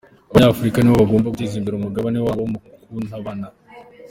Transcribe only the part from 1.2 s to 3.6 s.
guteza imbere umugabane wabo Mukantabana